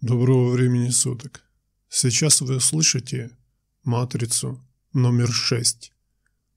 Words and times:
Доброго 0.00 0.48
времени 0.52 0.88
суток. 0.88 1.42
Сейчас 1.90 2.40
вы 2.40 2.58
слышите 2.58 3.36
матрицу 3.84 4.66
номер 4.94 5.30
6 5.30 5.92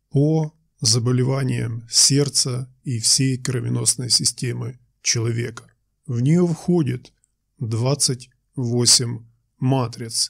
по 0.09 0.53
заболеваниям 0.79 1.85
сердца 1.89 2.73
и 2.83 2.99
всей 2.99 3.37
кровеносной 3.37 4.09
системы 4.09 4.79
человека. 5.01 5.65
В 6.05 6.21
нее 6.21 6.47
входит 6.47 7.11
28 7.59 9.25
матриц. 9.59 10.29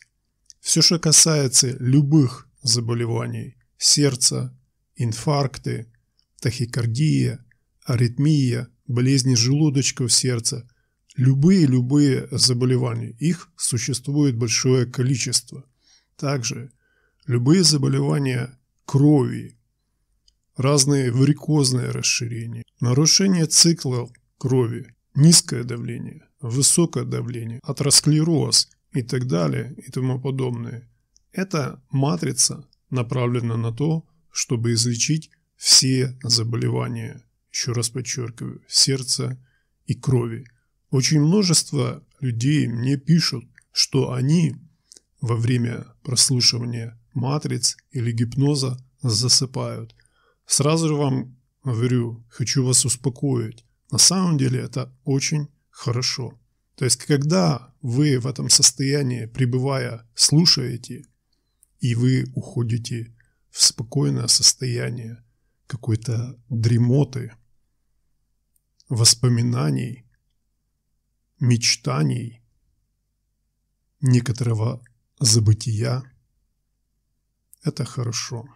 Все, 0.60 0.82
что 0.82 0.98
касается 0.98 1.68
любых 1.78 2.50
заболеваний 2.64 3.58
сердца, 3.78 4.58
инфаркты, 4.96 5.86
тахикардия, 6.42 7.46
аритмия, 7.86 8.70
болезни 8.88 9.36
желудочков 9.36 10.12
сердца, 10.12 10.68
любые-любые 11.16 12.28
заболевания. 12.32 13.12
Их 13.20 13.50
существует 13.58 14.36
большое 14.36 14.86
количество. 14.86 15.66
Также 16.18 16.72
любые 17.26 17.64
заболевания 17.64 18.58
крови, 18.86 19.58
разные 20.56 21.12
варикозные 21.12 21.90
расширения, 21.92 22.64
нарушение 22.80 23.46
цикла 23.46 24.10
крови, 24.38 24.96
низкое 25.16 25.64
давление, 25.64 26.28
высокое 26.42 27.06
давление, 27.06 27.60
атеросклероз 27.64 28.70
и 28.94 29.02
так 29.02 29.28
далее 29.28 29.76
и 29.78 29.92
тому 29.92 30.20
подобное. 30.20 30.90
Эта 31.32 31.82
матрица 31.90 32.68
направлена 32.90 33.58
на 33.58 33.72
то, 33.72 34.06
чтобы 34.32 34.74
излечить 34.74 35.32
все 35.56 36.18
заболевания, 36.24 37.24
еще 37.52 37.72
раз 37.72 37.90
подчеркиваю, 37.90 38.62
сердца 38.68 39.40
и 39.86 39.94
крови. 39.94 40.46
Очень 40.94 41.22
множество 41.22 42.04
людей 42.20 42.68
мне 42.68 42.98
пишут, 42.98 43.46
что 43.72 44.14
они 44.14 44.54
во 45.22 45.36
время 45.36 45.88
прослушивания 46.04 47.02
матриц 47.16 47.78
или 47.90 48.12
гипноза 48.12 48.78
засыпают. 49.02 49.96
Сразу 50.46 50.90
же 50.90 50.94
вам 50.94 51.36
говорю, 51.64 52.24
хочу 52.30 52.64
вас 52.64 52.86
успокоить. 52.86 53.66
На 53.90 53.98
самом 53.98 54.38
деле 54.38 54.60
это 54.60 54.96
очень 55.04 55.48
хорошо. 55.72 56.40
То 56.76 56.86
есть, 56.86 56.98
когда 56.98 57.74
вы 57.82 58.20
в 58.20 58.28
этом 58.28 58.52
состоянии, 58.52 59.26
пребывая, 59.26 60.08
слушаете, 60.14 61.08
и 61.80 61.96
вы 61.96 62.32
уходите 62.36 63.16
в 63.50 63.64
спокойное 63.64 64.28
состояние 64.28 65.24
какой-то 65.66 66.40
дремоты, 66.50 67.34
воспоминаний, 68.90 70.03
мечтаний, 71.44 72.42
некоторого 74.00 74.82
забытия, 75.20 76.04
это 77.64 77.84
хорошо. 77.84 78.48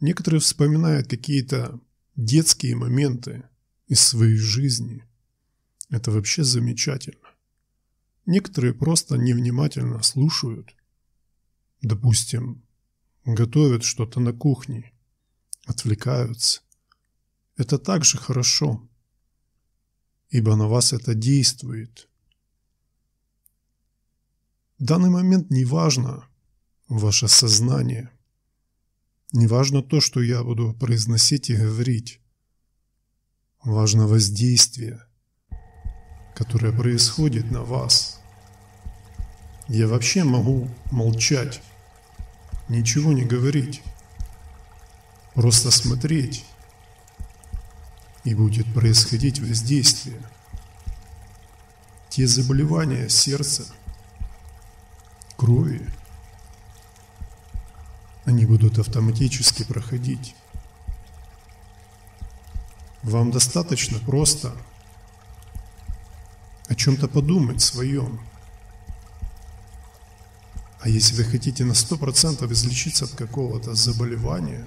Некоторые 0.00 0.40
вспоминают 0.40 1.06
какие-то 1.06 1.80
детские 2.16 2.74
моменты 2.74 3.48
из 3.86 4.00
своей 4.00 4.36
жизни. 4.36 5.06
Это 5.90 6.10
вообще 6.10 6.42
замечательно. 6.42 7.28
Некоторые 8.26 8.74
просто 8.74 9.16
невнимательно 9.16 10.02
слушают. 10.02 10.74
Допустим, 11.82 12.64
готовят 13.24 13.84
что-то 13.84 14.18
на 14.18 14.32
кухне, 14.32 14.92
отвлекаются. 15.66 16.62
Это 17.56 17.78
также 17.78 18.18
хорошо, 18.18 18.89
ибо 20.30 20.56
на 20.56 20.68
вас 20.68 20.92
это 20.92 21.14
действует. 21.14 22.08
В 24.78 24.84
данный 24.84 25.10
момент 25.10 25.50
не 25.50 25.64
важно 25.64 26.26
ваше 26.88 27.28
сознание– 27.28 28.10
не 29.32 29.46
важно 29.46 29.80
то, 29.80 30.00
что 30.00 30.20
я 30.20 30.42
буду 30.42 30.74
произносить 30.74 31.50
и 31.50 31.56
говорить. 31.56 32.20
Важно 33.62 34.08
воздействие, 34.08 35.04
которое 36.34 36.72
происходит 36.72 37.50
на 37.50 37.62
вас. 37.62 38.20
Я 39.68 39.86
вообще 39.86 40.24
могу 40.24 40.68
молчать, 40.90 41.62
ничего 42.68 43.12
не 43.12 43.24
говорить, 43.24 43.82
просто 45.34 45.70
смотреть, 45.70 46.44
и 48.24 48.34
будет 48.34 48.72
происходить 48.74 49.40
воздействие. 49.40 50.20
Те 52.08 52.26
заболевания 52.26 53.08
сердца, 53.08 53.64
крови– 55.36 55.86
они 58.30 58.46
будут 58.46 58.78
автоматически 58.78 59.64
проходить. 59.64 60.34
Вам 63.02 63.30
достаточно 63.30 63.98
просто 63.98 64.52
о 66.68 66.74
чем-то 66.74 67.08
подумать 67.08 67.60
своем. 67.60 68.20
А 70.80 70.88
если 70.88 71.14
вы 71.14 71.24
хотите 71.24 71.64
на 71.64 71.72
100% 71.72 72.50
излечиться 72.52 73.06
от 73.06 73.10
какого-то 73.12 73.74
заболевания, 73.74 74.64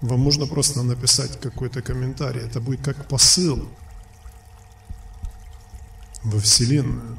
вам 0.00 0.20
можно 0.20 0.46
просто 0.46 0.82
написать 0.82 1.40
какой-то 1.40 1.82
комментарий. 1.82 2.42
Это 2.42 2.60
будет 2.60 2.82
как 2.84 3.08
посыл 3.08 3.68
во 6.22 6.40
Вселенную. 6.40 7.18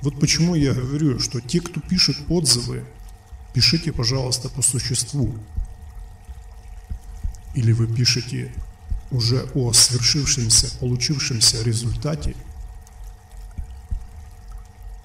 Вот 0.00 0.20
почему 0.20 0.54
я 0.54 0.72
говорю, 0.72 1.18
что 1.18 1.40
те, 1.40 1.60
кто 1.60 1.80
пишет 1.80 2.16
отзывы, 2.28 2.84
пишите, 3.52 3.92
пожалуйста, 3.92 4.48
по 4.48 4.62
существу. 4.62 5.34
Или 7.54 7.72
вы 7.72 7.86
пишете 7.86 8.52
уже 9.10 9.48
о 9.54 9.72
свершившемся, 9.72 10.76
получившемся 10.78 11.62
результате, 11.62 12.36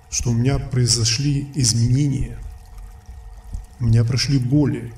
что 0.09 0.31
у 0.31 0.33
меня 0.33 0.59
произошли 0.59 1.49
изменения, 1.55 2.37
у 3.81 3.85
меня 3.85 4.03
прошли 4.03 4.37
боли. 4.37 4.93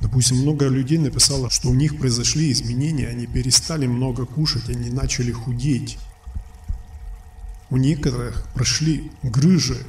Допустим, 0.00 0.38
много 0.38 0.68
людей 0.68 0.98
написало, 0.98 1.50
что 1.50 1.68
у 1.68 1.74
них 1.74 1.98
произошли 1.98 2.52
изменения, 2.52 3.08
они 3.08 3.26
перестали 3.26 3.86
много 3.86 4.26
кушать, 4.26 4.68
они 4.68 4.90
начали 4.90 5.32
худеть. 5.32 5.98
У 7.70 7.76
некоторых 7.76 8.46
прошли 8.54 9.10
грыжи. 9.22 9.84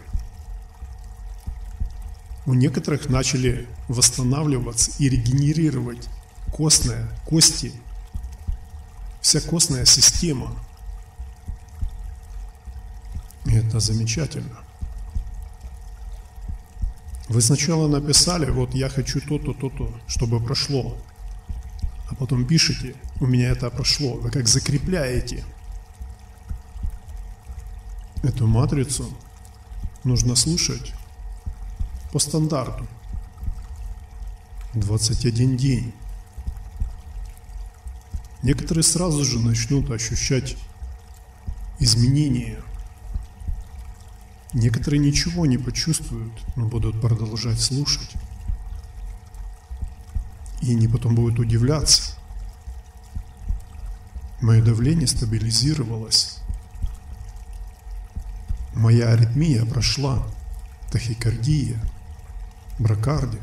У 2.45 2.53
некоторых 2.53 3.07
начали 3.07 3.67
восстанавливаться 3.87 4.91
и 4.97 5.09
регенерировать 5.09 6.09
костная, 6.51 7.07
кости, 7.25 7.71
вся 9.21 9.41
костная 9.41 9.85
система. 9.85 10.55
И 13.45 13.53
это 13.53 13.79
замечательно. 13.79 14.63
Вы 17.29 17.41
сначала 17.41 17.87
написали, 17.87 18.49
вот 18.49 18.73
я 18.75 18.89
хочу 18.89 19.21
то-то, 19.21 19.53
то-то, 19.53 19.93
чтобы 20.07 20.39
прошло. 20.39 20.97
А 22.09 22.15
потом 22.15 22.45
пишите, 22.45 22.95
у 23.19 23.25
меня 23.25 23.49
это 23.49 23.69
прошло. 23.69 24.15
Вы 24.15 24.29
как 24.29 24.47
закрепляете– 24.47 25.43
Эту 28.23 28.47
матрицу 28.47 29.05
нужно 30.05 30.37
слушать 30.37 30.93
по 32.13 32.19
стандарту. 32.19 32.87
21 34.75 35.57
день. 35.57 35.93
Некоторые 38.41 38.83
сразу 38.83 39.25
же 39.25 39.39
начнут 39.39 39.91
ощущать 39.91 40.55
изменения. 41.79 42.63
Некоторые 44.53 44.99
ничего 44.99 45.47
не 45.47 45.57
почувствуют, 45.57 46.31
но 46.55 46.67
будут 46.67 47.01
продолжать 47.01 47.59
слушать. 47.59 48.11
И 50.61 50.71
они 50.71 50.87
потом 50.87 51.15
будут 51.15 51.39
удивляться. 51.39 52.13
Мое 54.41 54.63
давление 54.63 55.07
стабилизировалось. 55.07 56.37
Моя 58.75 59.09
аритмия 59.09 59.65
прошла, 59.65 60.23
тахикардия, 60.91 61.79
бракардия, 62.77 63.41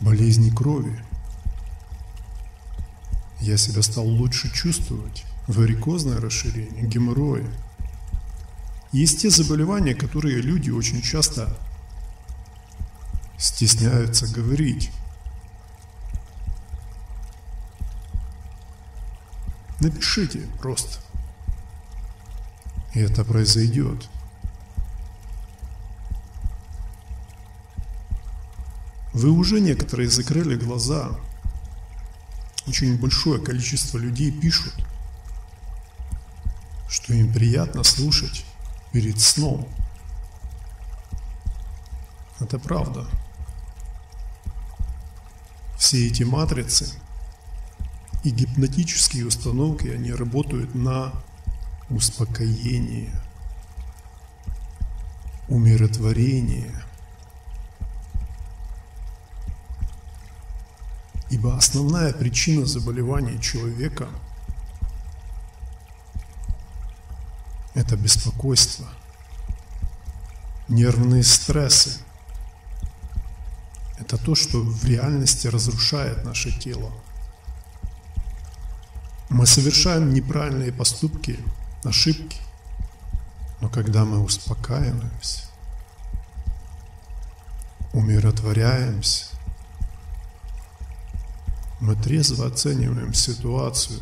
болезни 0.00 0.50
крови. 0.50 1.02
Я 3.40 3.56
себя 3.56 3.82
стал 3.82 4.06
лучше 4.06 4.52
чувствовать, 4.52 5.24
варикозное 5.48 6.20
расширение, 6.20 6.86
геморрой. 6.86 7.44
Есть 8.92 9.22
те 9.22 9.30
заболевания, 9.30 9.94
которые 9.94 10.40
люди 10.40 10.70
очень 10.70 11.02
часто 11.02 11.58
стесняются 13.38 14.26
говорить. 14.32 14.90
Напишите 19.80 20.40
просто. 20.60 21.00
И 22.94 23.00
это 23.00 23.24
произойдет. 23.24 24.08
Вы 29.12 29.30
уже 29.30 29.60
некоторые 29.60 30.10
закрыли 30.10 30.56
глаза. 30.56 31.10
Очень 32.66 32.98
большое 32.98 33.40
количество 33.40 33.98
людей 33.98 34.30
пишут, 34.30 34.74
что 36.88 37.12
им 37.12 37.32
приятно 37.32 37.84
слушать 37.84 38.44
перед 38.92 39.20
сном. 39.20 39.68
Это 42.40 42.58
правда. 42.58 43.06
Все 45.76 46.06
эти 46.06 46.22
матрицы 46.22 46.92
и 48.24 48.30
гипнотические 48.30 49.26
установки, 49.26 49.88
они 49.88 50.12
работают 50.12 50.74
на 50.74 51.12
успокоение, 51.90 53.12
умиротворение. 55.48 56.74
Ибо 61.30 61.56
основная 61.56 62.12
причина 62.14 62.64
заболевания 62.64 63.38
человека– 63.38 64.08
это 67.74 67.96
беспокойство, 67.96 68.86
нервные 70.68 71.22
стрессы. 71.22 71.98
Это 73.98 74.16
то, 74.16 74.34
что 74.34 74.60
в 74.60 74.84
реальности 74.84 75.48
разрушает 75.48 76.24
наше 76.24 76.56
тело. 76.58 76.92
Мы 79.28 79.46
совершаем 79.46 80.14
неправильные 80.14 80.72
поступки– 80.72 81.38
ошибки. 81.84 82.38
Но 83.60 83.68
когда 83.68 84.04
мы 84.04 84.22
успокаиваемся, 84.22 85.42
умиротворяемся, 87.92 89.26
мы 91.80 91.96
трезво 91.96 92.46
оцениваем 92.46 93.14
ситуацию. 93.14 94.00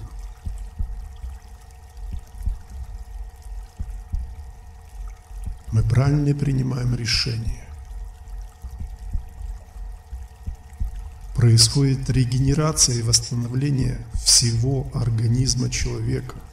Мы 5.72 5.82
правильно 5.82 6.34
принимаем 6.34 6.94
решения. 6.94 7.64
Происходит 11.34 12.08
регенерация 12.10 12.96
и 12.96 13.02
восстановление 13.02 13.98
всего 14.14 14.88
организма 14.94 15.70
человека– 15.70 16.36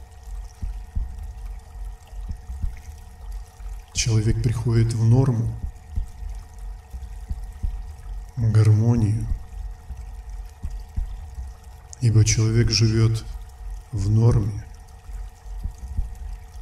человек 4.04 4.42
приходит 4.42 4.92
в 4.92 5.02
норму, 5.02 5.58
в 8.36 8.52
гармонию, 8.52 9.26
ибо 12.02 12.22
человек 12.22 12.70
живет 12.70 13.24
в 13.92 14.10
норме, 14.10 14.62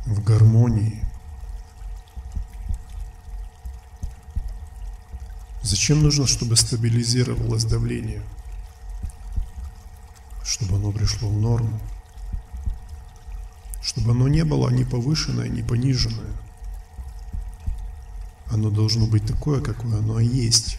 в 0.06 0.22
гармонии. 0.22 1.04
Зачем 5.62 6.02
нужно, 6.02 6.26
чтобы 6.26 6.56
стабилизировалось 6.56 7.64
давление? 7.64 8.22
Чтобы 10.44 10.76
оно 10.76 10.90
пришло 10.90 11.28
в 11.28 11.40
норму. 11.40 11.80
Чтобы 13.80 14.10
оно 14.10 14.26
не 14.26 14.44
было 14.44 14.70
ни 14.70 14.82
повышенное, 14.82 15.48
ни 15.48 15.62
пониженное. 15.62 16.32
Оно 18.50 18.70
должно 18.70 19.06
быть 19.06 19.24
такое, 19.24 19.60
какое 19.60 19.98
оно 19.98 20.18
есть. 20.18 20.78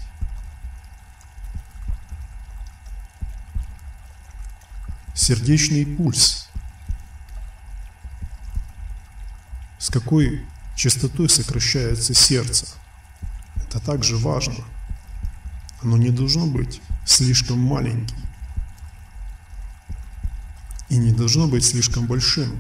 Сердечный 5.15 5.85
пульс. 5.85 6.49
С 9.79 9.89
какой 9.89 10.45
частотой 10.75 11.29
сокращается 11.29 12.13
сердце? 12.13 12.67
Это 13.73 13.83
также 13.83 14.17
важно. 14.17 14.63
Оно 15.81 15.97
не 15.97 16.11
должно 16.11 16.45
быть 16.45 16.79
слишком 17.05 17.59
маленьким 17.59 18.17
и 20.89 20.97
не 20.97 21.11
должно 21.11 21.47
быть 21.47 21.65
слишком 21.65 22.05
большим. 22.05 22.59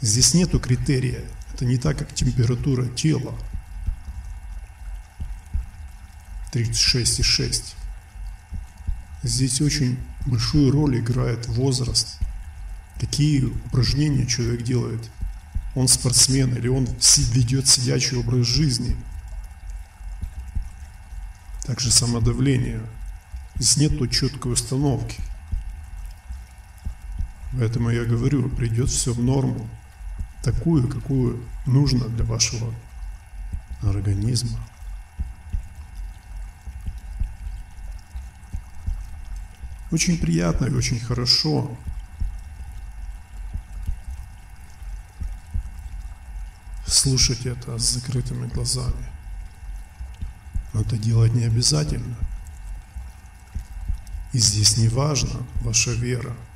Здесь 0.00 0.34
нету 0.34 0.60
критерия 0.60 1.24
это 1.52 1.64
не 1.64 1.78
так, 1.78 1.98
как 1.98 2.14
температура 2.14 2.86
тела. 2.86 3.34
36,6. 6.52 7.74
Здесь 9.22 9.60
очень 9.60 9.98
большую 10.26 10.70
роль 10.70 10.98
играет 10.98 11.46
возраст. 11.48 12.18
Какие 13.00 13.44
упражнения 13.44 14.26
человек 14.26 14.62
делает. 14.62 15.10
Он 15.74 15.88
спортсмен 15.88 16.54
или 16.54 16.68
он 16.68 16.86
ведет 17.32 17.66
сидячий 17.66 18.18
образ 18.18 18.46
жизни. 18.46 18.96
Также 21.64 21.90
самодавление. 21.90 22.80
Здесь 23.56 23.90
нет 23.90 24.10
четкой 24.10 24.52
установки. 24.52 25.20
Поэтому 27.52 27.90
я 27.90 28.04
говорю, 28.04 28.48
придет 28.48 28.90
все 28.90 29.12
в 29.12 29.22
норму 29.22 29.68
такую, 30.42 30.88
какую 30.88 31.42
нужно 31.66 32.08
для 32.08 32.24
вашего 32.24 32.74
организма. 33.82 34.58
Очень 39.90 40.18
приятно 40.18 40.66
и 40.66 40.74
очень 40.74 40.98
хорошо 40.98 41.76
слушать 46.92 47.46
это 47.46 47.78
с 47.78 47.94
закрытыми 47.94 48.46
глазами. 48.48 49.06
Но 50.72 50.80
это 50.82 50.96
делать 50.96 51.34
не 51.34 51.44
обязательно. 51.44 52.16
И 54.32 54.38
здесь 54.38 54.76
не 54.78 54.88
важно 54.88 55.46
ваша 55.62 55.92
вера– 55.92 56.34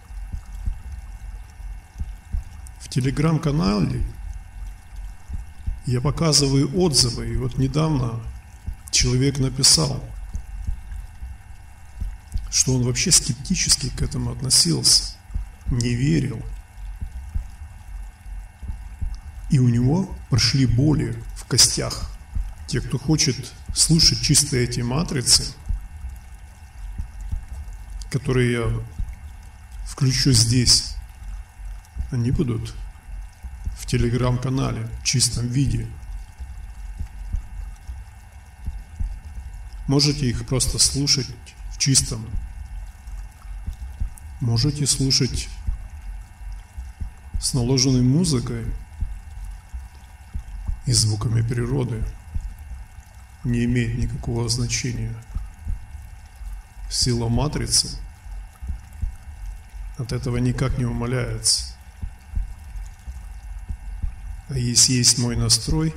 телеграм-канале 2.97 4.02
я 5.85 6.00
показываю 6.00 6.75
отзывы. 6.75 7.28
И 7.28 7.37
вот 7.37 7.59
недавно 7.59 8.23
человек 8.90 9.38
написал, 9.38 10.02
что 12.50 12.75
он 12.75 12.85
вообще 12.85 13.12
скептически 13.12 13.90
к 13.90 14.00
этому 14.00 14.33
относился, 14.33 15.12
не 15.66 15.95
верил. 15.95 16.43
И 19.50 19.59
у 19.59 19.69
него 19.69 20.15
прошли 20.29 20.67
боли 20.67 21.15
в 21.37 21.45
костях. 21.45 22.11
Те, 22.67 22.81
кто 22.81 22.99
хочет 22.99 23.37
слушать 23.75 24.21
чисто 24.21 24.57
эти 24.57 24.81
матрицы, 24.81 25.55
которые 28.11 28.53
я 28.53 28.87
включу 29.87 30.33
здесь, 30.33 30.95
они 32.11 32.31
будут 32.31 32.75
в 33.79 33.87
телеграм-канале 33.87 34.88
в 35.00 35.05
чистом 35.05 35.47
виде. 35.47 35.87
Можете 39.87 40.29
их 40.29 40.47
просто 40.47 40.79
слушать 40.79 41.29
в 41.73 41.79
чистом. 41.79 42.26
Можете 44.41 44.87
слушать 44.87 45.49
с 47.41 47.55
наложенной 47.55 48.03
музыкой 48.03 48.67
и 50.87 50.93
звуками 50.93 51.43
природы. 51.43 52.02
Не 53.45 53.64
имеет 53.64 53.99
никакого 53.99 54.49
значения. 54.49 55.14
Сила 56.90 57.28
матрицы 57.28 57.99
от 59.99 60.12
этого 60.12 60.37
никак 60.38 60.78
не 60.78 60.85
умаляется. 60.85 61.76
А 64.49 64.57
если 64.57 64.93
есть 64.93 65.19
мой 65.19 65.37
настрой 65.37 65.95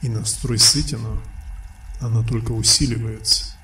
и 0.00 0.08
настрой 0.08 0.58
Сытина, 0.58 1.20
она 2.00 2.22
только 2.22 2.52
усиливается. 2.52 3.56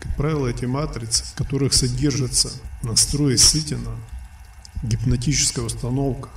Как 0.00 0.16
правило, 0.16 0.48
эти 0.48 0.64
матрицы, 0.64 1.24
в 1.24 1.34
которых 1.34 1.74
содержится 1.74 2.50
настрой 2.82 3.38
Сытина, 3.38 3.96
гипнотическая 4.82 5.64
установка, 5.64 6.30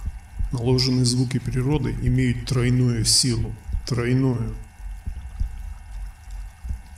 наложенные 0.51 1.05
звуки 1.05 1.39
природы 1.39 1.91
имеют 2.01 2.45
тройную 2.45 3.05
силу, 3.05 3.53
тройную. 3.87 4.55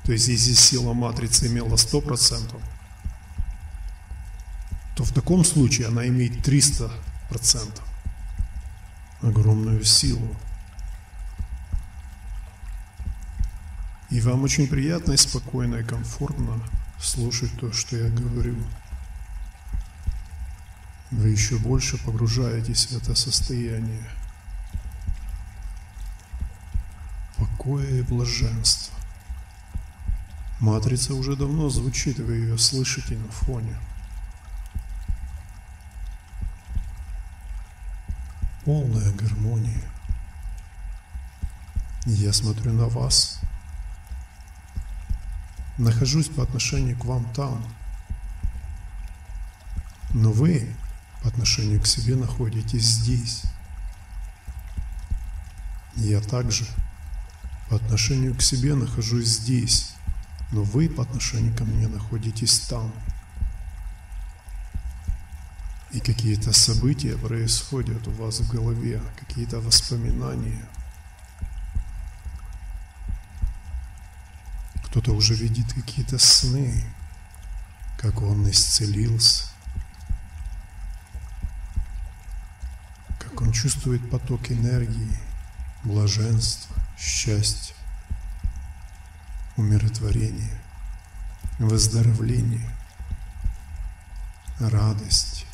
То 0.05 0.11
есть 0.11 0.27
если 0.27 0.53
сила 0.53 0.93
матрицы 0.93 1.47
имела 1.47 1.75
100%, 1.75 2.61
то 4.95 5.03
в 5.03 5.13
таком 5.13 5.43
случае 5.43 5.87
она 5.87 6.07
имеет 6.07 6.47
300%. 6.47 6.91
Огромную 9.21 9.83
силу. 9.83 10.35
И 14.09 14.19
вам 14.21 14.43
очень 14.43 14.67
приятно 14.67 15.13
и 15.13 15.17
спокойно 15.17 15.75
и 15.77 15.83
комфортно 15.83 16.61
слушать 17.01 17.51
то, 17.59 17.71
что 17.71 17.97
я 17.97 18.09
говорю. 18.09 18.55
Вы 21.13 21.29
еще 21.29 21.59
больше 21.59 22.03
погружаетесь 22.03 22.87
в 22.87 22.97
это 22.97 23.13
состояние 23.13 24.03
покоя 27.37 27.87
и 27.87 28.01
блаженства. 28.01 28.95
Матрица 30.59 31.13
уже 31.13 31.35
давно 31.35 31.69
звучит, 31.69 32.17
вы 32.17 32.33
ее 32.33 32.57
слышите 32.57 33.15
на 33.15 33.31
фоне. 33.31 33.75
Полная 38.65 39.11
гармония. 39.11 39.83
Я 42.07 42.33
смотрю 42.33 42.73
на 42.73 42.87
вас. 42.87 43.39
Нахожусь 45.77 46.29
по 46.29 46.41
отношению 46.41 46.97
к 46.97 47.05
вам 47.05 47.31
там. 47.33 47.63
Но 50.13 50.31
вы 50.31 50.75
по 51.23 51.29
отношению 51.29 51.81
к 51.81 51.87
себе 51.87 52.15
находитесь 52.15 52.85
здесь. 52.85 53.41
Я 55.95 56.21
также 56.21 56.65
по 57.69 57.77
отношению 57.77 58.35
к 58.35 58.43
себе 58.43 58.75
нахожусь 58.75 59.27
здесь 59.27 59.93
но 60.53 60.61
вы 60.61 60.87
по 60.87 61.01
отношению 61.01 61.55
ко 61.55 61.65
мне 61.65 61.87
находитесь 61.87 62.59
там. 62.59 62.93
И 65.91 65.99
какие-то 65.99 66.53
события 66.53 67.17
происходят 67.17 68.07
у 68.07 68.11
вас 68.11 68.39
в 68.39 68.51
голове, 68.51 69.01
какие-то 69.19 69.59
воспоминания. 69.59 70.65
Кто-то 74.85 75.13
уже 75.13 75.33
видит 75.33 75.73
какие-то 75.73 76.19
сны, 76.19 76.83
как 77.97 78.21
он 78.21 78.49
исцелился, 78.49 79.47
как 83.33 83.41
он 83.41 83.51
чувствует 83.51 84.11
поток 84.11 84.51
энергии, 84.51 85.17
блаженства, 85.83 86.75
счастья 86.99 87.73
умиротворение, 89.57 90.61
выздоровление, 91.57 92.69
радость, 94.59 95.47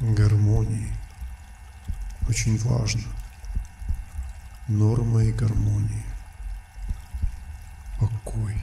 гармонии. 0.00 0.92
Очень 2.28 2.58
важно. 2.58 3.02
Норма 4.68 5.24
и 5.24 5.32
гармония. 5.32 6.04
Покой. 7.98 8.56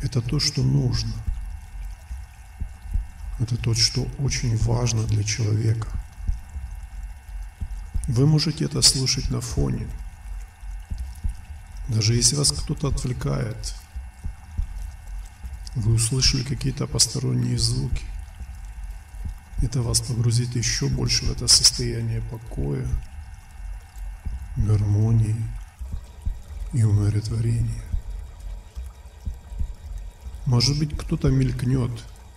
Это 0.00 0.22
то, 0.22 0.38
что 0.38 0.62
нужно. 0.62 1.14
Это 3.40 3.56
то, 3.56 3.74
что 3.74 4.06
очень 4.18 4.56
важно 4.58 5.02
для 5.04 5.24
человека. 5.24 5.88
Вы 8.08 8.26
можете 8.26 8.64
это 8.64 8.82
слушать 8.82 9.30
на 9.30 9.40
фоне– 9.40 9.86
даже 11.88 12.14
если 12.14 12.36
вас 12.36 12.50
кто-то 12.50 12.88
отвлекает, 12.88 13.74
вы 15.74 15.94
услышали 15.94 16.42
какие-то 16.42 16.86
посторонние 16.86 17.58
звуки, 17.58 18.04
это 19.62 19.82
вас 19.82 20.00
погрузит 20.00 20.56
еще 20.56 20.88
больше 20.88 21.26
в 21.26 21.32
это 21.32 21.46
состояние 21.46 22.22
покоя, 22.22 22.86
гармонии 24.56 25.36
и 26.72 26.82
умиротворения. 26.82 27.84
Может 30.46 30.78
быть, 30.78 30.96
кто-то 30.96 31.28
мелькнет, 31.28 31.90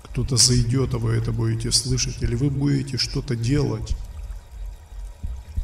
кто-то 0.03 0.35
зайдет, 0.35 0.93
а 0.93 0.97
вы 0.97 1.13
это 1.13 1.31
будете 1.31 1.71
слышать, 1.71 2.21
или 2.21 2.35
вы 2.35 2.49
будете 2.49 2.97
что-то 2.97 3.35
делать. 3.35 3.95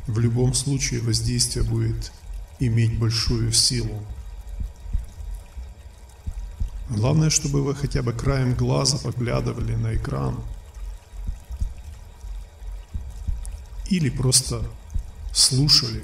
В 0.08 0.20
любом 0.20 0.54
случае 0.54 1.02
воздействие 1.02 1.64
будет 1.64 2.12
иметь 2.60 3.00
большую 3.00 3.54
силу. 3.54 4.04
Главное, 6.90 7.30
чтобы 7.30 7.64
вы 7.64 7.74
хотя 7.74 8.02
бы 8.02 8.12
краем 8.12 8.54
глаза 8.54 8.98
поглядывали 8.98 9.76
на 9.76 9.96
экран. 9.96 10.44
Или 13.88 14.10
просто 14.10 14.64
слушали, 15.32 16.04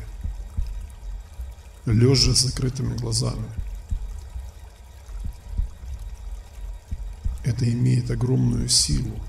лежа 1.85 2.33
с 2.33 2.39
закрытыми 2.39 2.95
глазами. 2.95 3.49
Это 7.43 7.69
имеет 7.69 8.09
огромную 8.11 8.69
силу. 8.69 9.19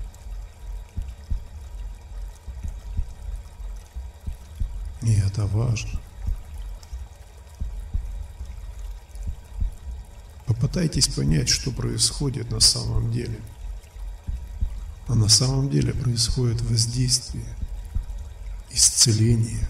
И 5.01 5.13
это 5.13 5.47
важно. 5.47 5.99
Попытайтесь 10.45 11.07
понять, 11.07 11.49
что 11.49 11.71
происходит 11.71 12.51
на 12.51 12.59
самом 12.59 13.11
деле. 13.11 13.39
А 15.07 15.15
на 15.15 15.27
самом 15.27 15.69
деле 15.69 15.93
происходит 15.93 16.61
воздействие, 16.61 17.47
исцеление, 18.69 19.67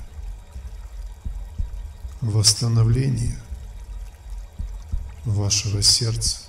восстановление 2.19 3.39
вашего 5.23 5.81
сердца 5.81 6.39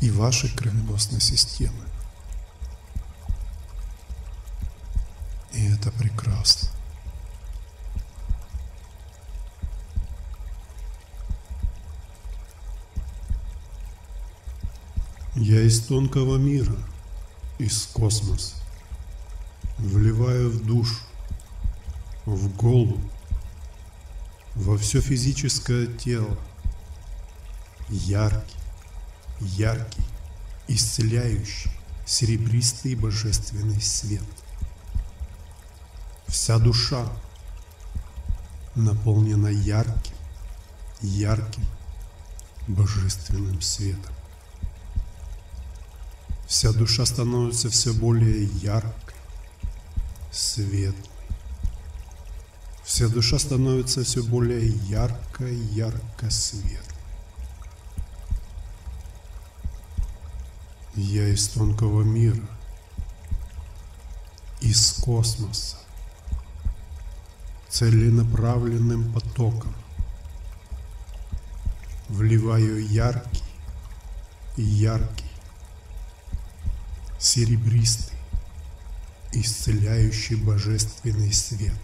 и 0.00 0.10
вашей 0.10 0.50
кровеносной 0.50 1.20
системы. 1.20 1.84
И 5.52 5.66
это 5.72 5.90
прекрасно. 5.92 6.68
Я 15.40 15.62
из 15.62 15.80
тонкого 15.80 16.36
мира, 16.36 16.76
из 17.58 17.86
космоса, 17.86 18.56
вливаю 19.78 20.50
в 20.50 20.66
душу, 20.66 21.02
в 22.26 22.54
голову, 22.56 23.00
во 24.54 24.76
все 24.76 25.00
физическое 25.00 25.86
тело 25.86 26.38
яркий, 27.88 28.58
яркий, 29.40 30.04
исцеляющий, 30.68 31.70
серебристый 32.04 32.94
божественный 32.94 33.80
свет. 33.80 34.20
Вся 36.26 36.58
душа 36.58 37.10
наполнена 38.74 39.48
ярким, 39.48 40.16
ярким 41.00 41.64
божественным 42.68 43.62
светом. 43.62 44.19
Вся 46.50 46.72
душа 46.72 47.06
становится 47.06 47.70
все 47.70 47.94
более 47.94 48.42
яркой, 48.44 49.14
светлой. 50.32 51.06
Вся 52.82 53.06
душа 53.06 53.38
становится 53.38 54.02
все 54.02 54.24
более 54.24 54.66
яркой, 54.66 55.54
ярко 55.54 56.28
светлой. 56.28 56.98
Я 60.96 61.28
из 61.28 61.50
тонкого 61.50 62.02
мира, 62.02 62.48
из 64.60 64.94
космоса, 64.94 65.76
целенаправленным 67.68 69.12
потоком 69.12 69.72
вливаю 72.08 72.84
яркий, 72.88 73.44
яркий, 74.56 75.29
серебристый, 77.20 78.18
исцеляющий 79.32 80.36
божественный 80.36 81.32
свет. 81.32 81.74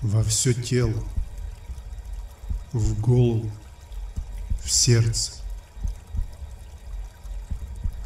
Во 0.00 0.24
все 0.24 0.54
тело, 0.54 1.04
в 2.72 3.00
голову, 3.00 3.50
в 4.64 4.70
сердце, 4.70 5.32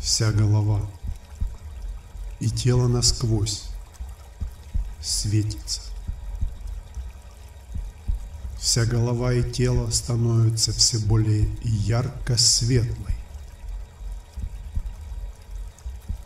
вся 0.00 0.32
голова 0.32 0.80
и 2.40 2.50
тело 2.50 2.88
насквозь 2.88 3.64
светится. 5.00 5.82
Вся 8.58 8.84
голова 8.84 9.32
и 9.32 9.42
тело 9.50 9.90
становятся 9.90 10.72
все 10.72 10.98
более 10.98 11.48
ярко 11.62 12.36
светлой. 12.36 13.09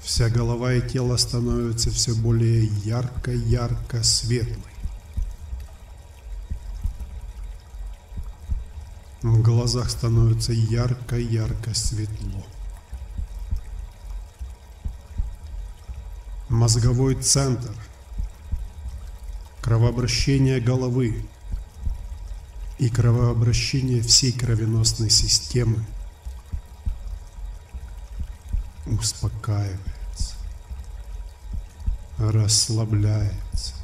Вся 0.05 0.29
голова 0.29 0.75
и 0.75 0.87
тело 0.87 1.17
становятся 1.17 1.91
все 1.91 2.15
более 2.15 2.67
ярко-ярко 2.85 4.05
светлой. 4.05 4.59
В 9.23 9.41
глазах 9.41 9.89
становится 9.89 10.53
ярко-ярко 10.53 11.73
светло. 11.73 12.45
Мозговой 16.51 17.15
центр. 17.15 17.73
Кровообращение 19.63 20.61
головы 20.61 21.25
и 22.79 22.91
кровообращение 22.91 24.03
всей 24.03 24.33
кровеносной 24.33 25.09
системы 25.09 25.83
успокаивается, 28.87 29.94
расслабляется, 32.19 33.75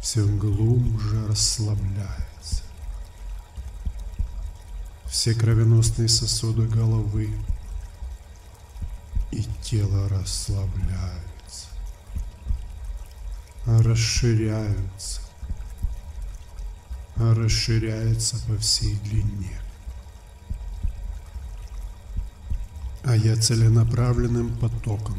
все 0.00 0.24
глубже 0.26 1.26
расслабляется. 1.28 2.62
Все 5.06 5.34
кровеносные 5.34 6.08
сосуды 6.08 6.66
головы 6.66 7.30
и 9.30 9.46
тело 9.62 10.08
расслабляются, 10.08 11.68
расширяются, 13.66 15.20
расширяются 17.16 18.36
по 18.46 18.56
всей 18.56 18.96
длине. 19.00 19.58
А 23.04 23.16
я 23.16 23.36
целенаправленным 23.36 24.56
потоком 24.58 25.16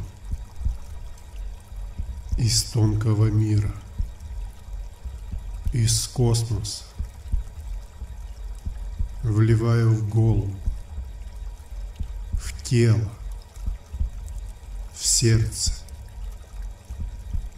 из 2.38 2.63
тонкого 2.63 3.28
мира, 3.28 3.72
из 5.72 6.08
космоса, 6.08 6.84
вливаю 9.24 9.92
в 9.92 10.10
голову, 10.10 10.54
в 12.34 12.63
тело, 12.63 13.10
в 14.94 15.06
сердце. 15.06 15.74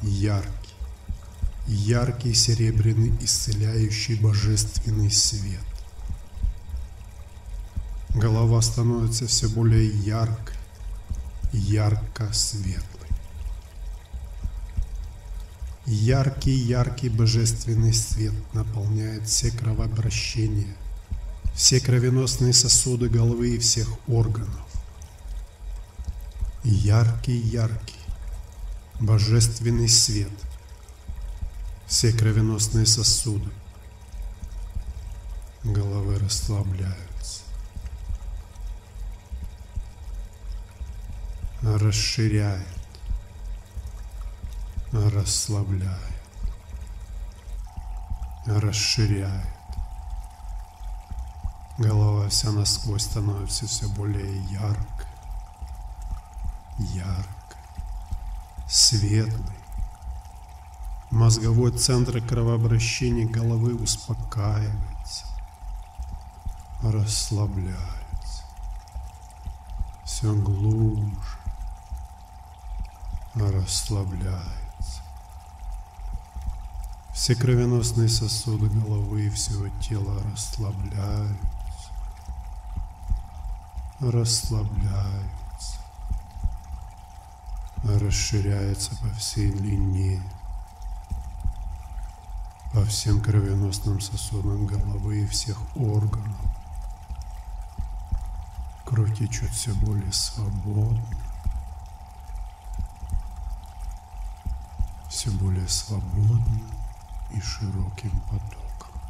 Яркий, 0.01 0.75
яркий 1.65 2.34
серебряный 2.34 3.12
исцеляющий 3.22 4.20
божественный 4.20 5.10
свет. 5.10 5.63
Голова 8.13 8.62
становится 8.62 9.25
все 9.27 9.50
более 9.50 9.89
яркой, 9.89 10.55
ярко 11.51 12.32
светлой. 12.32 12.94
Яркий-яркий 15.86 17.10
божественный 17.10 17.94
свет 17.94 18.34
наполняет 18.54 19.27
все 19.27 19.51
кровообращения– 19.51 20.75
все 21.56 21.80
кровеносные 21.80 22.51
сосуды 22.51 23.08
головы 23.08 23.56
и 23.56 23.60
всех 23.60 23.88
органов. 24.10 24.60
Яркий-яркий, 26.65 27.96
божественный 29.00 29.88
свет. 29.88 30.32
Все 31.88 32.12
кровеносные 32.12 32.86
сосуды 32.86 33.50
головы 35.63 36.20
расслабляются, 36.20 37.44
расширяет, 41.62 42.67
расслабляет, 44.95 45.99
расширяет. 48.45 49.45
Голова 51.77 52.29
вся 52.29 52.51
насквозь 52.51 53.03
становится 53.03 53.67
все 53.67 53.89
более 53.89 54.41
яркой, 54.45 55.08
яркой, 56.79 57.60
светлой. 58.69 59.55
Мозговой 61.12 61.71
центр 61.71 62.21
кровообращения 62.21 63.25
головы 63.25 63.75
успокаивается, 63.75 65.25
расслабляется, 66.81 68.43
все 70.05 70.34
глубже 70.34 71.39
расслабляется. 73.36 74.64
Все 77.15 77.34
кровеносные 77.34 78.10
сосуды 78.10 78.67
головы 78.67 79.28
и 79.28 79.30
всего 79.30 79.69
тела 79.80 80.21
расслабляются. 80.34 81.38
Расслабляются, 84.01 85.80
расширяется 87.86 88.97
по 88.97 89.08
всей 89.15 89.49
длине, 89.49 90.21
по 92.73 92.84
всем 92.84 93.21
кровеносным 93.21 94.01
сосудам 94.01 94.67
головы 94.67 95.21
и 95.21 95.28
всех 95.28 95.58
органов. 95.78 96.38
Кровь 98.84 99.17
течет 99.17 99.51
все 99.51 99.73
более 99.75 100.12
свободно, 100.12 101.01
все 105.10 105.32
более 105.32 105.69
свободно 105.69 106.85
и 107.36 107.41
широким 107.41 108.21
потоком. 108.30 109.02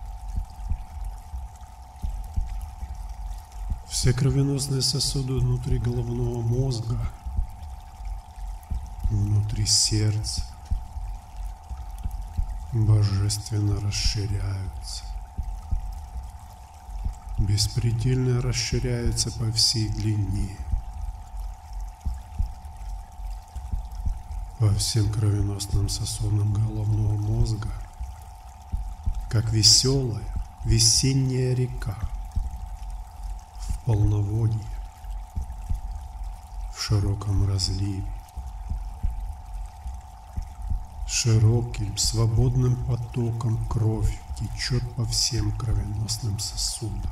Все 3.87 4.13
кровеносные 4.13 4.81
сосуды 4.81 5.33
внутри 5.33 5.77
головного 5.77 6.41
мозга, 6.41 6.97
внутри 9.09 9.65
сердца 9.65 10.43
божественно 12.73 13.79
расширяются. 13.79 15.03
Беспредельно 17.37 18.41
расширяются 18.41 19.31
по 19.31 19.51
всей 19.51 19.89
длине. 19.89 20.57
По 24.59 24.73
всем 24.73 25.11
кровеносным 25.11 25.89
сосудам 25.89 26.53
головного 26.53 27.17
мозга, 27.17 27.69
как 29.35 29.51
веселая 29.51 30.23
весенняя 30.63 31.53
река 31.53 31.97
полноводье, 33.85 34.65
в 36.73 36.81
широком 36.81 37.45
разливе. 37.45 38.09
Широким, 41.05 41.97
свободным 41.97 42.77
потоком 42.85 43.57
кровь 43.67 44.17
течет 44.39 44.89
по 44.95 45.03
всем 45.03 45.51
кровеносным 45.57 46.39
сосудам. 46.39 47.11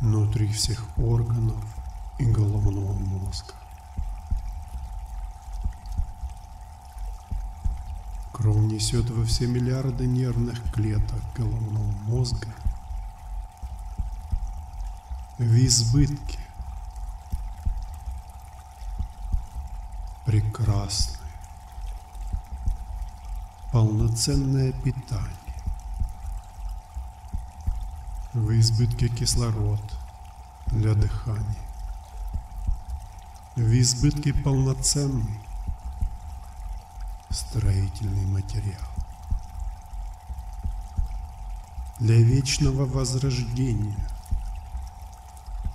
Внутри 0.00 0.48
всех 0.48 0.84
органов 0.98 1.64
и 2.18 2.24
головного 2.24 2.92
мозга. 2.92 3.54
Кровь 8.44 8.70
несет 8.70 9.08
во 9.08 9.24
все 9.24 9.46
миллиарды 9.46 10.06
нервных 10.06 10.70
клеток 10.70 11.18
головного 11.34 11.90
мозга 12.02 12.48
в 15.38 15.66
избытке. 15.66 16.38
Прекрасное, 20.26 21.16
полноценное 23.72 24.72
питание. 24.72 25.30
В 28.34 28.50
избытке 28.60 29.08
кислород 29.08 29.80
для 30.66 30.92
дыхания. 30.92 31.66
В 33.56 33.72
избытке 33.80 34.34
полноценный 34.34 35.43
строительный 37.34 38.24
материал. 38.26 38.88
Для 42.00 42.16
вечного 42.16 42.86
возрождения 42.86 44.08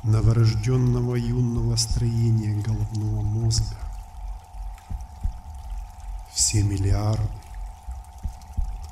новорожденного 0.04 1.16
юного 1.16 1.76
строения 1.76 2.62
головного 2.62 3.22
мозга 3.22 3.76
все 6.32 6.64
миллиарды 6.64 7.30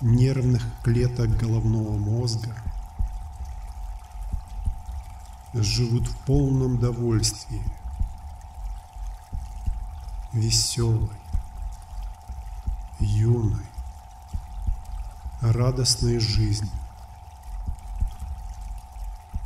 нервных 0.02 0.64
клеток 0.84 1.30
головного 1.38 1.98
мозга 1.98 2.56
живут 5.54 6.08
в 6.08 6.18
полном 6.26 6.78
довольстве, 6.80 7.62
веселой, 10.34 11.10
юной, 13.00 13.66
радостной 15.42 16.20
жизнью, 16.20 16.72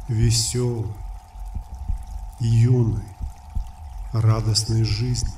веселой, 0.07 0.93
юной, 2.39 3.03
радостной 4.13 4.83
жизнью, 4.83 5.33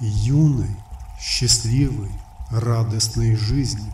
юной, 0.00 0.76
счастливой, 1.20 2.12
радостной 2.50 3.36
жизнью. 3.36 3.92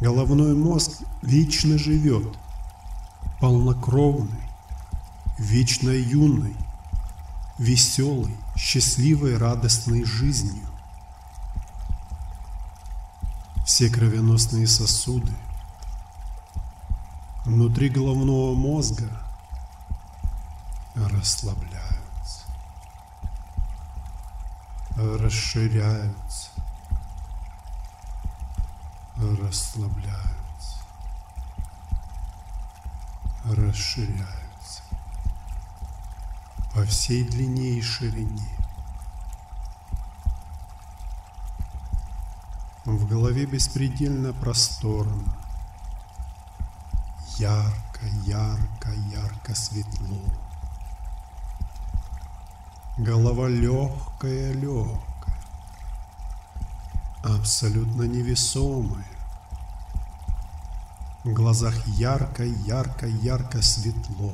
Головной 0.00 0.54
мозг 0.54 0.92
вечно 1.22 1.76
живет, 1.76 2.34
полнокровный, 3.40 4.40
вечно 5.38 5.90
юный, 5.90 6.56
веселой, 7.60 8.34
счастливой, 8.56 9.36
радостной 9.36 10.02
жизнью. 10.04 10.66
Все 13.66 13.90
кровеносные 13.90 14.66
сосуды 14.66 15.32
внутри 17.44 17.90
головного 17.90 18.54
мозга 18.54 19.10
расслабляются, 20.94 22.46
расширяются, 24.96 26.48
расслабляются, 29.18 30.78
расширяются 33.44 34.49
по 36.74 36.84
всей 36.84 37.24
длине 37.24 37.78
и 37.78 37.82
ширине. 37.82 38.48
В 42.84 43.06
голове 43.06 43.46
беспредельно 43.46 44.32
просторно, 44.32 45.36
ярко, 47.38 48.06
ярко, 48.24 48.90
ярко 49.12 49.54
светло. 49.54 50.18
Голова 52.98 53.48
легкая, 53.48 54.52
легкая, 54.52 55.44
абсолютно 57.22 58.02
невесомая. 58.04 59.04
В 61.24 61.32
глазах 61.32 61.86
ярко, 61.86 62.44
ярко, 62.44 63.06
ярко 63.06 63.62
светло. 63.62 64.32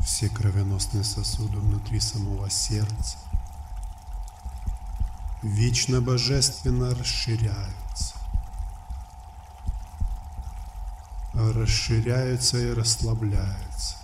Все 0.00 0.28
кровеносные 0.28 1.04
сосуды 1.04 1.58
внутри 1.58 2.00
самого 2.00 2.48
сердца 2.50 3.18
вечно 5.42 6.00
божественно 6.00 6.94
расширяются. 6.94 8.14
Расширяются 11.34 12.58
и 12.58 12.72
расслабляются. 12.72 13.96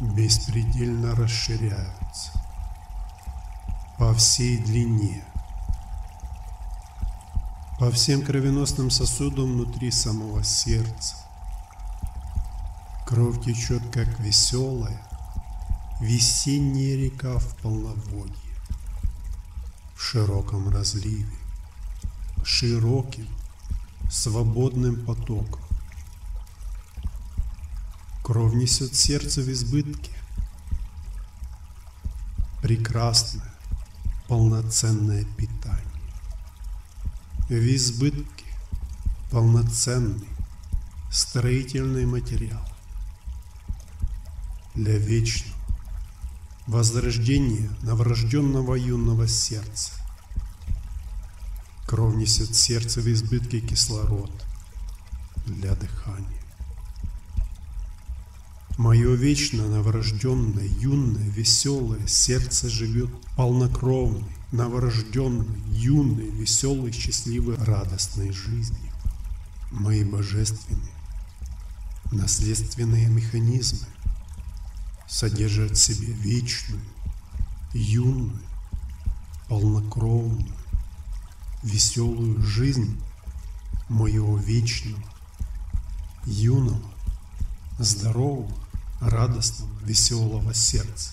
Беспредельно 0.00 1.14
расширяются. 1.14 2.32
По 3.98 4.14
всей 4.14 4.58
длине. 4.58 5.24
По 7.78 7.90
всем 7.90 8.22
кровеносным 8.22 8.90
сосудам 8.90 9.52
внутри 9.52 9.90
самого 9.90 10.42
сердца. 10.42 11.16
Кровь 13.08 13.42
течет, 13.42 13.82
как 13.90 14.20
веселая, 14.20 15.02
весенняя 15.98 16.94
река 16.94 17.38
в 17.38 17.56
полноводье 17.56 18.36
в 19.96 20.02
широком 20.02 20.68
разливе, 20.68 21.38
широким, 22.44 23.26
свободным 24.10 25.06
потоком. 25.06 25.62
Кровь 28.22 28.52
несет 28.52 28.94
сердце 28.94 29.40
в 29.40 29.50
избытке. 29.50 30.12
Прекрасное, 32.60 33.54
полноценное 34.26 35.24
питание. 35.24 36.02
В 37.48 37.74
избытке 37.74 38.44
полноценный 39.30 40.28
строительный 41.10 42.04
материал 42.04 42.68
для 44.78 44.96
вечного 44.96 45.58
возрождение 46.68 47.68
новорожденного 47.82 48.76
юного 48.76 49.26
сердца. 49.26 49.90
Кровь 51.84 52.14
несет 52.14 52.54
сердце 52.54 53.00
в 53.00 53.08
избытке 53.08 53.58
кислород 53.58 54.30
для 55.46 55.74
дыхания. 55.74 56.42
Мое 58.76 59.14
вечно 59.14 59.66
новорожденное, 59.66 60.68
юное, 60.78 61.28
веселое 61.28 62.06
сердце 62.06 62.68
живет 62.68 63.10
полнокровной, 63.36 64.30
новорожденной, 64.52 65.60
юной, 65.72 66.30
веселой, 66.30 66.92
счастливой, 66.92 67.56
радостной 67.56 68.30
жизнью. 68.30 68.92
Мои 69.72 70.04
божественные, 70.04 70.94
наследственные 72.12 73.08
механизмы 73.08 73.88
содержат 75.08 75.72
в 75.72 75.82
себе 75.82 76.12
вечную, 76.12 76.82
юную, 77.72 78.38
полнокровную, 79.48 80.52
веселую 81.62 82.42
жизнь 82.42 83.00
моего 83.88 84.36
вечного, 84.36 85.02
юного, 86.26 86.92
здорового, 87.78 88.54
радостного, 89.00 89.72
веселого 89.80 90.52
сердца. 90.52 91.12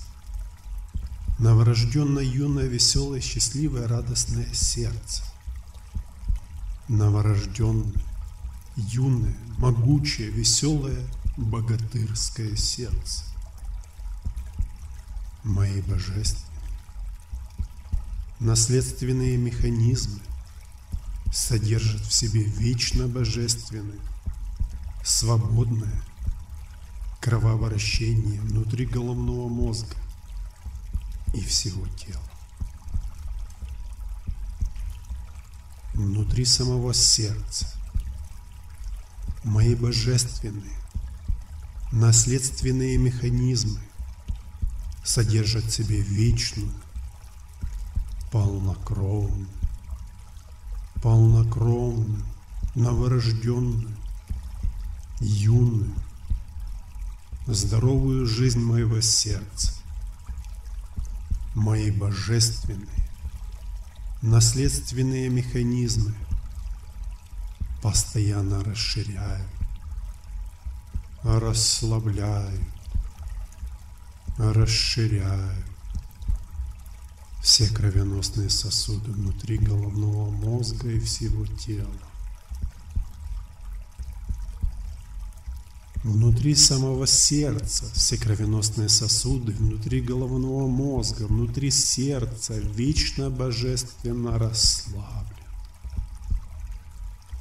Новорожденное, 1.39 2.23
юное, 2.23 2.65
веселое, 2.65 3.21
счастливое, 3.21 3.87
радостное 3.87 4.47
сердце. 4.53 5.23
Новорожденное, 6.89 7.93
юное, 8.75 9.35
могучее, 9.57 10.29
веселое, 10.29 11.05
богатырское 11.37 12.55
сердце 12.55 13.34
мои 15.45 15.81
божественные. 15.81 16.43
Наследственные 18.39 19.37
механизмы 19.37 20.19
содержат 21.31 22.01
в 22.01 22.11
себе 22.11 22.43
вечно 22.43 23.07
божественное, 23.07 23.99
свободное 25.03 26.03
кровообращение 27.21 28.41
внутри 28.41 28.85
головного 28.85 29.47
мозга 29.47 29.95
и 31.33 31.41
всего 31.41 31.87
тела. 31.89 32.21
Внутри 35.93 36.43
самого 36.43 36.93
сердца 36.93 37.67
мои 39.43 39.75
божественные 39.75 40.75
наследственные 41.91 42.97
механизмы 42.97 43.79
содержат 45.05 45.65
в 45.65 45.71
себе 45.71 46.01
вечную, 46.01 46.71
полнокровную, 48.31 49.47
полнокровную, 51.01 52.25
новорожденную, 52.73 53.95
юную, 55.21 55.93
здоровую 57.45 58.25
жизнь 58.25 58.59
моего 58.59 58.99
сердца, 58.99 59.73
мои 61.53 61.91
божественные, 61.91 63.07
наследственные 64.23 65.29
механизмы 65.29 66.15
постоянно 67.83 68.63
расширяют, 68.63 69.47
расслабляют, 71.21 72.74
расширяют 74.37 75.65
все 77.41 77.67
кровеносные 77.67 78.49
сосуды 78.49 79.11
внутри 79.11 79.57
головного 79.57 80.31
мозга 80.31 80.89
и 80.89 80.99
всего 80.99 81.45
тела. 81.45 81.91
Внутри 86.03 86.53
самого 86.55 87.07
сердца 87.07 87.85
все 87.93 88.17
кровеносные 88.17 88.89
сосуды, 88.89 89.53
внутри 89.53 90.01
головного 90.01 90.67
мозга, 90.67 91.23
внутри 91.23 91.71
сердца 91.71 92.55
вечно 92.57 93.29
божественно 93.29 94.37
расслаблен, 94.37 95.35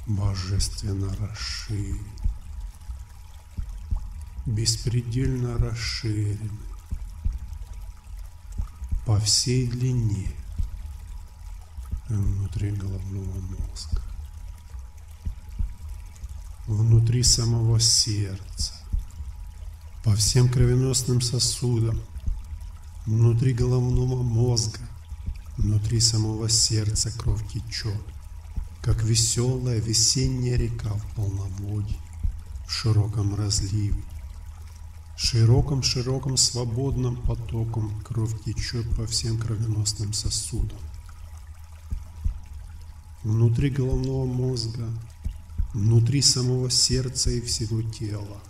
божественно 0.07 1.15
расширен, 1.15 2.07
беспредельно 4.45 5.57
расширен 5.57 6.51
по 9.05 9.19
всей 9.19 9.67
длине 9.67 10.31
внутри 12.09 12.71
головного 12.71 13.39
мозга 13.39 14.01
внутри 16.67 17.23
самого 17.23 17.79
сердца, 17.79 18.73
по 20.03 20.15
всем 20.15 20.49
кровеносным 20.49 21.21
сосудам, 21.21 22.01
внутри 23.05 23.53
головного 23.53 24.23
мозга, 24.23 24.79
внутри 25.57 25.99
самого 25.99 26.49
сердца 26.49 27.11
кровь 27.11 27.47
течет, 27.47 28.01
как 28.81 29.03
веселая 29.03 29.79
весенняя 29.79 30.57
река 30.57 30.89
в 30.89 31.15
полноводье, 31.15 31.97
в 32.67 32.71
широком 32.71 33.35
разливе. 33.35 34.03
Широком-широком 35.17 36.35
свободным 36.35 37.15
потоком 37.15 38.01
кровь 38.03 38.33
течет 38.43 38.85
по 38.97 39.07
всем 39.07 39.37
кровеносным 39.37 40.11
сосудам. 40.11 40.77
Внутри 43.23 43.69
головного 43.69 44.25
мозга 44.25 44.89
внутри 45.73 46.21
самого 46.21 46.69
сердца 46.69 47.31
и 47.31 47.39
всего 47.39 47.81
тела. 47.81 48.41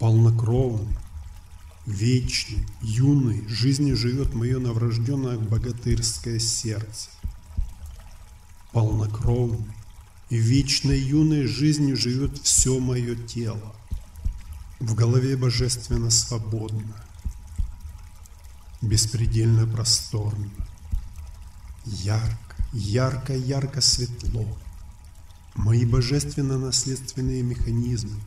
Полнокровный, 0.00 0.98
вечный, 1.86 2.66
юный, 2.82 3.46
жизнью 3.46 3.96
живет 3.96 4.34
мое 4.34 4.58
новорожденное 4.58 5.38
богатырское 5.38 6.40
сердце. 6.40 7.08
Полнокровный 8.72 9.72
и 10.28 10.36
вечной 10.38 10.98
юной 10.98 11.46
жизнью 11.46 11.96
живет 11.96 12.36
все 12.38 12.80
мое 12.80 13.14
тело. 13.14 13.75
В 14.80 14.94
голове 14.94 15.36
божественно 15.36 16.10
свободно, 16.10 16.94
беспредельно 18.82 19.66
просторно, 19.66 20.50
ярко, 21.84 22.56
ярко, 22.72 23.34
ярко 23.34 23.80
светло– 23.80 24.46
мои 25.56 25.84
божественно-наследственные 25.84 27.42
механизмы 27.42 28.20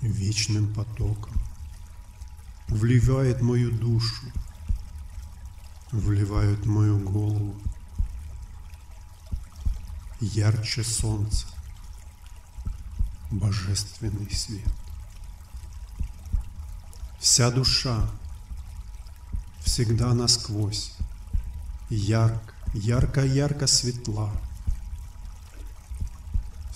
вечным 0.00 0.72
потоком 0.72 1.32
вливает 2.68 3.42
мою 3.42 3.72
душу, 3.72 4.26
вливают 5.90 6.66
мою 6.66 6.98
голову 7.00 7.60
ярче 10.20 10.84
солнца, 10.84 11.46
божественный 13.30 14.30
свет. 14.30 14.72
Вся 17.20 17.50
душа 17.50 18.08
всегда 19.64 20.14
насквозь, 20.14 20.92
ярко, 21.90 22.54
ярко-ярко 22.74 23.66
светла– 23.66 24.32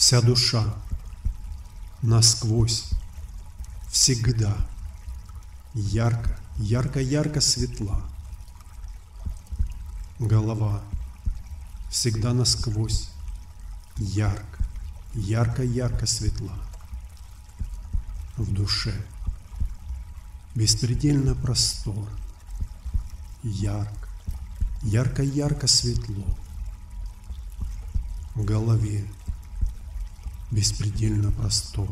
вся 0.02 0.20
душа 0.20 0.64
насквозь, 2.02 2.90
всегда, 3.88 4.56
ярко, 5.74 6.36
ярко-ярко 6.58 7.40
светла. 7.40 8.02
Голова 10.18 10.82
всегда 11.88 12.32
насквозь, 12.32 13.10
ярко, 13.96 14.64
ярко-ярко 15.14 16.06
светла. 16.06 16.58
В 18.36 18.52
душе 18.52 18.92
беспредельно 20.54 21.34
простор, 21.34 22.08
ярко, 23.42 24.08
ярко-ярко 24.82 25.66
светло. 25.66 26.26
В 28.34 28.44
голове 28.44 29.06
беспредельно 30.50 31.32
простор, 31.32 31.88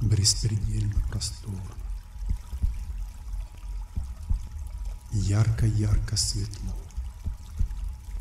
беспредельно 0.00 1.00
простор. 1.08 1.60
Ярко-ярко 5.12 6.16
светло. 6.16 6.74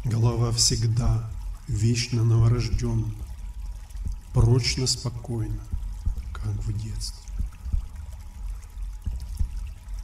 Голова 0.06 0.52
всегда 0.52 1.30
вечно 1.68 2.24
новорожденна, 2.24 3.14
прочно 4.34 4.88
спокойна, 4.88 5.64
как 6.32 6.54
в 6.64 6.74
детстве. 6.74 7.15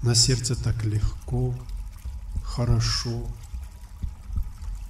На 0.02 0.16
сердце 0.16 0.56
так 0.56 0.84
легко, 0.84 1.54
хорошо, 2.44 3.28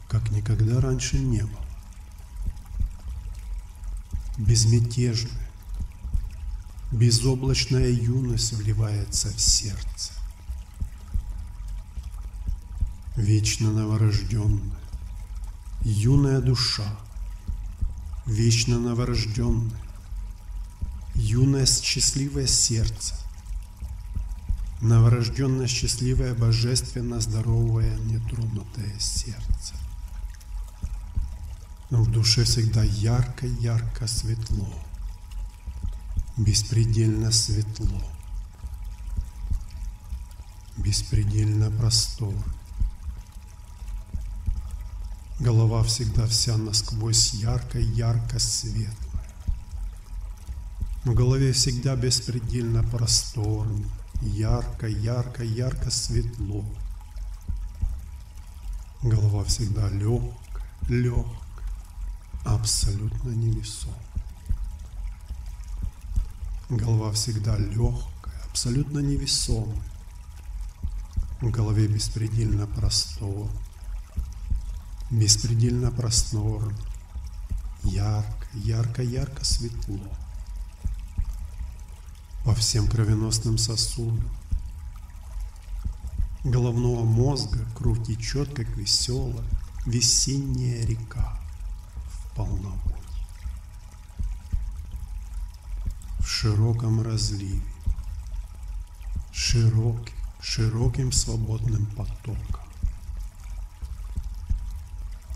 как 0.10 0.32
никогда 0.32 0.80
раньше 0.80 1.20
не 1.20 1.42
было 1.42 1.72
безмятежная, 4.42 5.50
безоблачная 6.92 7.90
юность 7.90 8.54
вливается 8.54 9.30
в 9.30 9.40
сердце. 9.40 10.14
Вечно 13.16 13.72
новорожденная, 13.72 14.80
юная 15.82 16.42
душа, 16.42 16.98
вечно 18.26 18.80
новорожденная, 18.80 19.80
юное 21.14 21.66
счастливое 21.66 22.48
сердце, 22.48 23.16
новорожденное 24.82 25.68
счастливое 25.68 26.34
божественно 26.34 27.20
здоровое 27.22 27.96
нетронутое 28.00 28.98
сердце. 29.00 29.76
Но 31.92 32.04
в 32.04 32.12
душе 32.12 32.44
всегда 32.44 32.84
ярко-ярко 32.84 34.08
светло, 34.08 34.68
беспредельно 36.38 37.32
светло, 37.32 38.02
беспредельно 40.78 41.70
простор. 41.70 42.34
Голова 45.40 45.84
всегда 45.84 46.26
вся 46.28 46.56
насквозь 46.58 47.34
ярко-ярко 47.34 48.40
светлая. 48.40 49.12
В 51.04 51.14
голове 51.16 51.52
всегда 51.52 51.96
беспредельно 51.96 52.84
просторно, 52.84 53.88
ярко-ярко-ярко 54.22 55.92
светло. 55.92 56.66
Голова 59.04 59.44
всегда 59.44 59.90
легкая, 59.90 60.66
легкая 60.88 61.42
абсолютно 62.46 63.32
невесом. 63.32 63.94
Голова 66.70 67.12
всегда 67.12 67.58
легкая, 67.58 68.42
абсолютно 68.50 69.00
невесомая. 69.00 69.84
В 71.42 71.50
голове 71.50 71.88
беспредельно 71.88 72.68
простор, 72.68 73.50
беспредельно 75.10 75.92
простор, 75.92 76.74
ярко, 77.84 78.48
ярко, 78.54 79.02
ярко 79.02 79.44
светло. 79.44 80.00
По 82.44 82.56
всем 82.56 82.88
кровеносным 82.88 83.58
сосудам 83.58 84.30
головного 86.44 87.04
мозга 87.04 87.66
кровь 87.76 88.04
течет, 88.04 88.54
как 88.56 88.68
веселая 88.78 89.46
весенняя 89.86 90.86
река 90.86 91.40
полноводье. 92.36 92.98
В 96.20 96.26
широком 96.26 97.02
разливе, 97.02 97.62
широким, 99.32 100.16
широким 100.42 101.12
свободным 101.12 101.86
потоком. 101.96 102.38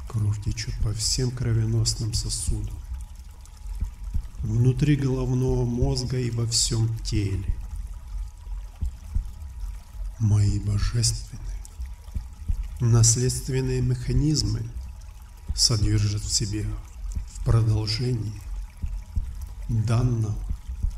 Кровь 0.08 0.44
течет 0.44 0.74
по 0.84 0.94
всем 0.94 1.32
кровеносным 1.32 2.14
сосудам, 2.14 2.76
внутри 4.46 4.96
головного 4.96 5.66
мозга 5.66 6.18
и 6.18 6.32
во 6.32 6.46
всем 6.48 6.98
теле. 7.00 7.56
Мои 10.20 10.60
божественные 10.60 11.42
наследственные 12.80 13.82
механизмы– 13.82 14.62
содержит 15.56 16.22
в 16.22 16.34
себе 16.34 16.66
в 17.28 17.46
продолжении 17.46 18.42
данного 19.70 20.36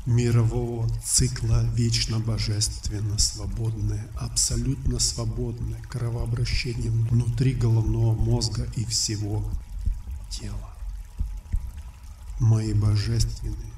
мирового 0.06 0.90
цикла 1.04 1.64
вечно 1.74 2.20
божественно 2.20 3.20
свободное, 3.20 4.08
абсолютно 4.16 5.00
свободное 5.00 5.80
кровообращение 5.84 6.90
внутри 6.90 7.54
головного 7.54 8.16
мозга 8.16 8.68
и 8.76 8.84
всего 8.86 9.44
тела. 10.30 10.77
Мои 12.39 12.73
божественные, 12.73 13.73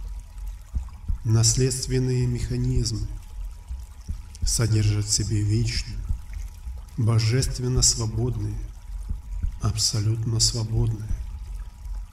наследственные 1.24 2.28
механизмы 2.28 3.08
содержат 4.42 5.06
в 5.06 5.14
себе 5.14 5.42
вечную, 5.42 6.00
божественно 6.98 7.82
свободные, 7.82 8.58
абсолютно 9.62 10.40
свободное 10.40 11.10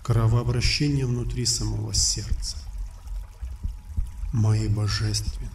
кровообращение 0.07 1.05
внутри 1.05 1.45
самого 1.47 1.93
сердца 1.93 2.59
мои 4.33 4.69
божественные. 4.69 5.51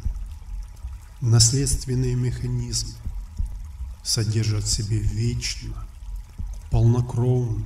Наследственные 1.21 2.15
механизмы 2.15 2.95
содержат 4.03 4.65
в 4.65 4.69
себе 4.69 4.97
вечно, 4.97 5.73
полнокровную, 6.69 7.63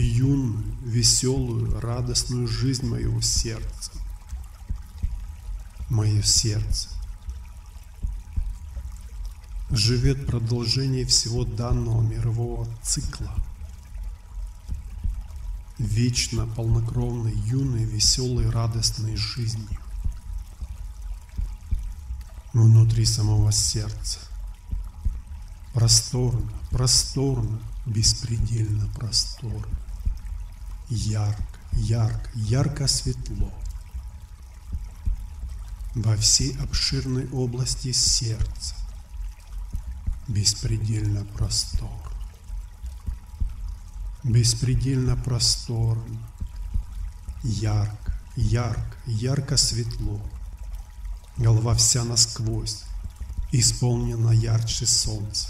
юную, 0.00 0.64
веселую, 0.84 1.80
радостную 1.80 2.48
жизнь 2.48 2.86
моего 2.86 3.20
сердца. 3.20 3.92
Мое 5.88 6.22
сердце 6.22 6.88
живет 9.70 10.26
продолжение 10.26 11.04
всего 11.04 11.44
данного 11.44 12.02
мирового 12.02 12.68
цикла. 12.82 13.34
Вечно 15.78 16.46
полнокровной, 16.46 17.34
юной, 17.34 17.84
веселой, 17.84 18.48
радостной 18.48 19.16
жизнью 19.16 19.78
внутри 22.52 23.04
самого 23.04 23.50
сердца. 23.50 24.20
Просторно, 25.72 26.52
просторно, 26.70 27.58
беспредельно 27.84 28.86
просторно. 28.94 29.83
Ярко, 30.96 31.58
ярко, 31.72 32.30
ярко 32.34 32.88
светло. 32.88 33.52
Во 35.94 36.16
всей 36.16 36.56
обширной 36.58 37.28
области 37.30 37.92
сердца. 37.92 38.74
Беспредельно 40.28 41.24
просторно. 41.24 41.98
Беспредельно 44.22 45.16
просторно. 45.16 46.28
Ярко, 47.42 48.14
ярко, 48.36 48.96
ярко 49.06 49.56
светло 49.56 50.20
голова 51.36 51.74
вся 51.74 52.04
насквозь, 52.04 52.84
исполнена 53.52 54.30
ярче 54.30 54.86
солнца, 54.86 55.48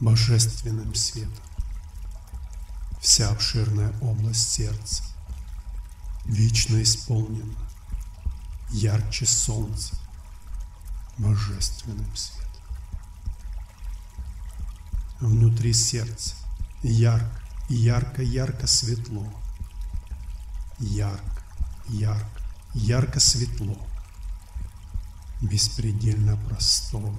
божественным 0.00 0.94
светом. 0.94 1.43
Вся 3.04 3.28
обширная 3.28 3.92
область 4.00 4.50
сердца 4.52 5.04
вечно 6.24 6.82
исполнена 6.82 7.54
ярче 8.70 9.26
солнца, 9.26 9.94
божественным 11.18 12.16
светом. 12.16 12.50
Внутри 15.20 15.74
сердца 15.74 16.34
ярко, 16.82 17.42
ярко, 17.68 18.22
ярко 18.22 18.66
светло, 18.66 19.26
ярко, 20.78 21.42
ярко, 21.90 22.42
ярко 22.72 23.20
светло 23.20 23.76
беспредельно 25.42 26.38
простор. 26.38 27.12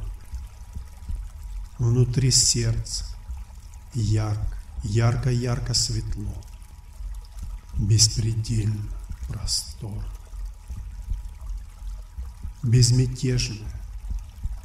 Внутри 1.77 2.31
сердца 2.31 3.05
ярко, 3.93 4.54
ярко-ярко 4.85 5.73
светло, 5.73 6.33
беспредельно 7.77 8.89
простор. 9.27 10.03
Безмятежная, 12.63 13.81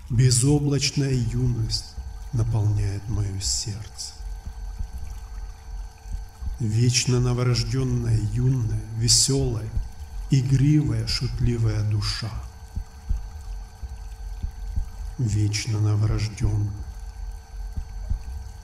безоблачная 0.09 1.13
юность 1.13 1.95
наполняет 2.33 3.07
мое 3.09 3.41
сердце. 3.41 4.15
Вечно 6.59 7.21
новорожденная, 7.21 8.19
юная, 8.33 8.83
веселая, 8.97 9.71
игривая, 10.31 11.07
шутливая 11.07 11.83
душа– 11.91 12.31
вечно 15.21 15.79
новорожденным. 15.81 16.73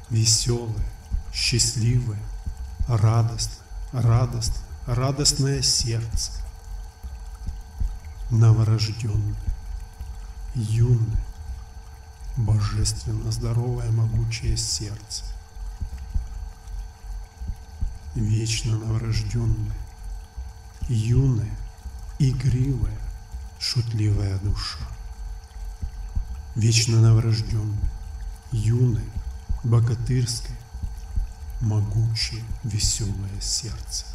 Веселое, 0.09 0.87
счастливое, 1.37 2.23
радостное, 2.89 3.67
радостное, 3.93 4.65
радостное 4.87 5.61
сердце. 5.61 6.33
Новорожденное, 8.31 9.37
юное, 10.55 11.25
божественно 12.39 13.31
здоровое, 13.31 13.91
могучее 13.91 14.57
сердце. 14.57 15.25
Вечно 18.15 18.79
новорожденное, 18.79 19.77
юное, 20.89 21.57
игривая, 22.19 22.99
шутливая 23.61 24.39
душа 24.39 24.87
вечно 26.57 27.01
новорожденное, 27.01 27.91
юное, 28.51 29.05
богатырское, 29.63 30.56
могучее, 31.61 32.45
веселое 32.65 33.41
сердце. 33.41 34.07